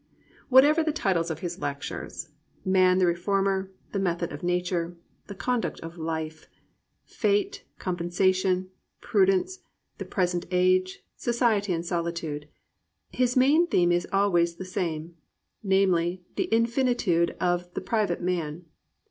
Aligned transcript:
Whatever 0.49 0.83
the 0.83 0.91
titles 0.91 1.29
of 1.29 1.41
his 1.41 1.59
lectures,— 1.59 2.31
Man 2.65 2.97
the 2.97 3.05
Re 3.05 3.13
jormer. 3.13 3.69
The 3.91 3.99
Method 3.99 4.31
of 4.31 4.41
Nature, 4.41 4.97
The 5.27 5.35
Conduct 5.35 5.79
of 5.81 5.95
Life, 5.99 6.47
Fate, 7.05 7.65
Compensation, 7.77 8.71
Prudence, 8.99 9.59
The 9.99 10.05
Present 10.05 10.47
Age, 10.49 11.03
Society 11.17 11.71
and 11.71 11.85
Solitude,— 11.85 12.49
^his 13.13 13.37
main 13.37 13.67
theme 13.67 13.91
is 13.91 14.07
always 14.11 14.55
the 14.55 14.65
same, 14.65 15.17
"namely 15.61 16.23
the 16.35 16.49
infinitude 16.51 17.35
of 17.39 17.71
the 17.75 17.81
private 17.81 18.23
man." 18.23 18.65